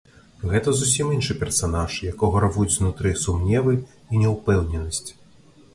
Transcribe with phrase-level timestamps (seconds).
[0.51, 5.07] Гэта зусім іншы персанаж, якога рвуць знутры сумневы і няўпэўненасць.